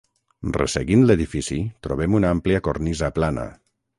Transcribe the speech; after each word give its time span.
Resseguint 0.53 1.03
l'edifici 1.09 1.59
trobem 1.87 2.17
una 2.21 2.33
àmplia 2.37 2.65
cornisa 2.69 3.13
plana. 3.19 3.47